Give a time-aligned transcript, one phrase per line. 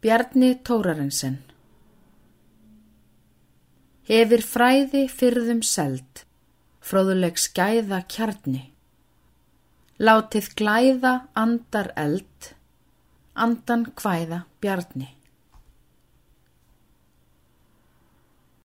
[0.00, 1.34] Bjarni Tórarensen
[4.08, 6.22] Hefir fræði fyrðum seld,
[6.80, 8.62] fróðuleg skæða kjarni.
[10.00, 12.48] Látið glæða andar eld,
[13.36, 15.10] andan hvæða bjarni.